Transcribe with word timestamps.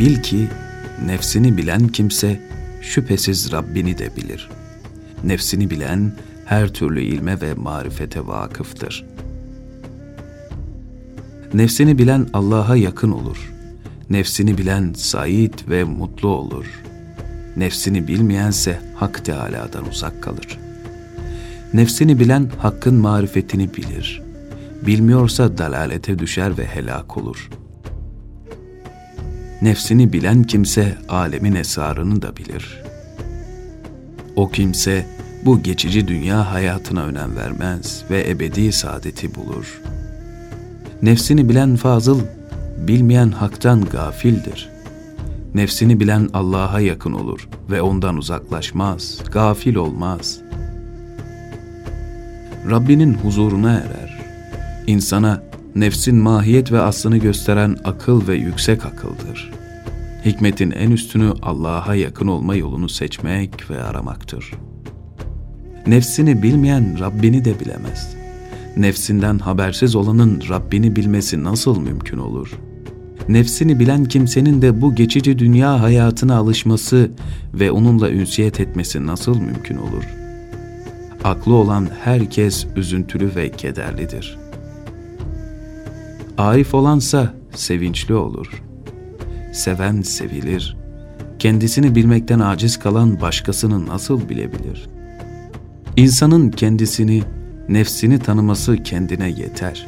Bil 0.00 0.22
ki 0.22 0.48
nefsini 1.06 1.56
bilen 1.56 1.88
kimse 1.88 2.40
şüphesiz 2.82 3.52
Rabbini 3.52 3.98
de 3.98 4.16
bilir. 4.16 4.50
Nefsini 5.24 5.70
bilen 5.70 6.12
her 6.44 6.68
türlü 6.68 7.02
ilme 7.02 7.40
ve 7.40 7.54
marifete 7.54 8.26
vakıftır. 8.26 9.06
Nefsini 11.54 11.98
bilen 11.98 12.26
Allah'a 12.32 12.76
yakın 12.76 13.10
olur. 13.10 13.52
Nefsini 14.10 14.58
bilen 14.58 14.92
sait 14.92 15.68
ve 15.68 15.84
mutlu 15.84 16.28
olur. 16.28 16.66
Nefsini 17.56 18.08
bilmeyense 18.08 18.80
Hak 18.94 19.24
Teâlâ'dan 19.24 19.88
uzak 19.88 20.22
kalır. 20.22 20.58
Nefsini 21.74 22.18
bilen 22.18 22.50
Hakk'ın 22.58 22.94
marifetini 22.94 23.74
bilir. 23.74 24.22
Bilmiyorsa 24.86 25.58
dalalete 25.58 26.18
düşer 26.18 26.58
ve 26.58 26.66
helak 26.66 27.16
olur.'' 27.16 27.69
Nefsini 29.62 30.12
bilen 30.12 30.42
kimse 30.42 30.94
alemin 31.08 31.54
esrarını 31.54 32.22
da 32.22 32.36
bilir. 32.36 32.82
O 34.36 34.48
kimse 34.48 35.06
bu 35.44 35.62
geçici 35.62 36.08
dünya 36.08 36.52
hayatına 36.52 37.04
önem 37.04 37.36
vermez 37.36 38.04
ve 38.10 38.30
ebedi 38.30 38.72
saadeti 38.72 39.34
bulur. 39.34 39.80
Nefsini 41.02 41.48
bilen 41.48 41.76
fazıl, 41.76 42.20
bilmeyen 42.78 43.30
haktan 43.30 43.84
gafildir. 43.84 44.68
Nefsini 45.54 46.00
bilen 46.00 46.28
Allah'a 46.32 46.80
yakın 46.80 47.12
olur 47.12 47.48
ve 47.70 47.82
ondan 47.82 48.16
uzaklaşmaz, 48.16 49.18
gafil 49.32 49.74
olmaz. 49.74 50.38
Rabbinin 52.70 53.14
huzuruna 53.14 53.72
erer. 53.72 54.20
İnsana 54.86 55.42
nefsin 55.74 56.16
mahiyet 56.16 56.72
ve 56.72 56.80
aslını 56.80 57.16
gösteren 57.16 57.76
akıl 57.84 58.28
ve 58.28 58.34
yüksek 58.34 58.86
akıldır. 58.86 59.50
Hikmetin 60.24 60.70
en 60.70 60.90
üstünü 60.90 61.32
Allah'a 61.42 61.94
yakın 61.94 62.26
olma 62.26 62.54
yolunu 62.54 62.88
seçmek 62.88 63.70
ve 63.70 63.82
aramaktır. 63.82 64.52
Nefsini 65.86 66.42
bilmeyen 66.42 67.00
Rabbini 67.00 67.44
de 67.44 67.60
bilemez. 67.60 68.16
Nefsinden 68.76 69.38
habersiz 69.38 69.96
olanın 69.96 70.42
Rabbini 70.48 70.96
bilmesi 70.96 71.44
nasıl 71.44 71.80
mümkün 71.80 72.18
olur? 72.18 72.58
Nefsini 73.28 73.78
bilen 73.78 74.04
kimsenin 74.04 74.62
de 74.62 74.80
bu 74.80 74.94
geçici 74.94 75.38
dünya 75.38 75.82
hayatına 75.82 76.36
alışması 76.36 77.10
ve 77.54 77.70
onunla 77.70 78.10
ünsiyet 78.10 78.60
etmesi 78.60 79.06
nasıl 79.06 79.40
mümkün 79.40 79.76
olur? 79.76 80.04
Aklı 81.24 81.54
olan 81.54 81.88
herkes 82.04 82.66
üzüntülü 82.76 83.34
ve 83.36 83.50
kederlidir.'' 83.50 84.49
Arif 86.40 86.74
olansa 86.74 87.34
sevinçli 87.54 88.14
olur. 88.14 88.62
Seven 89.52 90.02
sevilir. 90.02 90.76
Kendisini 91.38 91.94
bilmekten 91.94 92.38
aciz 92.38 92.78
kalan 92.78 93.20
başkasını 93.20 93.86
nasıl 93.86 94.28
bilebilir? 94.28 94.88
İnsanın 95.96 96.50
kendisini, 96.50 97.22
nefsini 97.68 98.18
tanıması 98.18 98.82
kendine 98.82 99.28
yeter. 99.28 99.86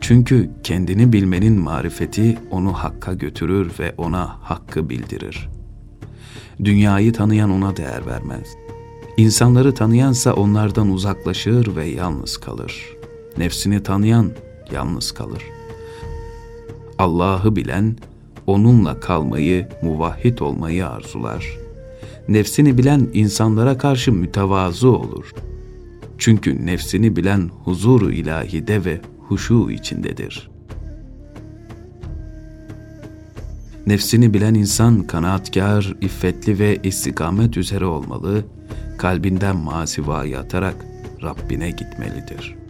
Çünkü 0.00 0.50
kendini 0.62 1.12
bilmenin 1.12 1.60
marifeti 1.60 2.38
onu 2.50 2.72
hakka 2.72 3.14
götürür 3.14 3.72
ve 3.78 3.94
ona 3.98 4.36
hakkı 4.40 4.90
bildirir. 4.90 5.48
Dünyayı 6.64 7.12
tanıyan 7.12 7.50
ona 7.50 7.76
değer 7.76 8.06
vermez. 8.06 8.48
İnsanları 9.16 9.74
tanıyansa 9.74 10.32
onlardan 10.32 10.90
uzaklaşır 10.90 11.76
ve 11.76 11.86
yalnız 11.86 12.36
kalır. 12.36 12.96
Nefsini 13.38 13.82
tanıyan 13.82 14.32
yalnız 14.72 15.12
kalır. 15.12 15.42
Allah'ı 16.98 17.56
bilen, 17.56 17.96
onunla 18.46 19.00
kalmayı, 19.00 19.68
muvahhid 19.82 20.38
olmayı 20.38 20.88
arzular. 20.88 21.58
Nefsini 22.28 22.78
bilen 22.78 23.08
insanlara 23.12 23.78
karşı 23.78 24.12
mütevazı 24.12 24.88
olur. 24.88 25.32
Çünkü 26.18 26.66
nefsini 26.66 27.16
bilen 27.16 27.50
huzuru 27.64 28.12
ilahide 28.12 28.84
ve 28.84 29.00
huşu 29.28 29.70
içindedir. 29.70 30.50
Nefsini 33.86 34.34
bilen 34.34 34.54
insan 34.54 35.06
kanaatkar, 35.06 35.94
iffetli 36.00 36.58
ve 36.58 36.78
istikamet 36.82 37.56
üzere 37.56 37.84
olmalı, 37.84 38.44
kalbinden 38.98 39.56
masivayı 39.56 40.38
atarak 40.38 40.76
Rabbine 41.22 41.70
gitmelidir.'' 41.70 42.61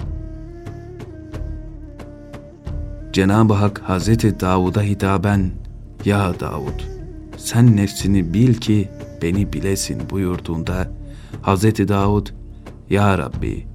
Cenab-ı 3.13 3.55
Hak 3.55 3.83
Hazreti 3.87 4.41
Davud'a 4.41 4.83
hitaben 4.83 5.51
Ya 6.05 6.41
Davud 6.41 6.81
sen 7.37 7.77
nefsini 7.77 8.35
bil 8.35 8.55
ki 8.55 8.89
beni 9.23 9.53
bilesin 9.53 10.11
buyurduğunda 10.11 10.91
Hazreti 11.43 11.89
Davud 11.89 12.27
Ya 12.91 13.19
Rabbi 13.19 13.67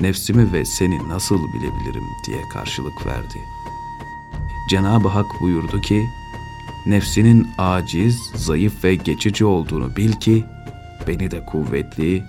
nefsimi 0.00 0.52
ve 0.52 0.64
seni 0.64 1.08
nasıl 1.08 1.38
bilebilirim 1.38 2.04
diye 2.26 2.40
karşılık 2.52 3.06
verdi. 3.06 3.38
Cenab-ı 4.70 5.08
Hak 5.08 5.26
buyurdu 5.40 5.80
ki 5.80 6.04
nefsinin 6.86 7.46
aciz, 7.58 8.18
zayıf 8.34 8.84
ve 8.84 8.94
geçici 8.94 9.44
olduğunu 9.44 9.96
bil 9.96 10.12
ki 10.12 10.44
beni 11.06 11.30
de 11.30 11.44
kuvvetli, 11.44 12.24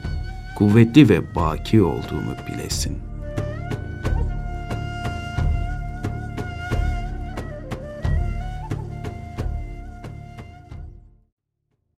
kuvvetli 0.58 1.10
ve 1.10 1.36
baki 1.36 1.82
olduğumu 1.82 2.36
bilesin.'' 2.48 3.09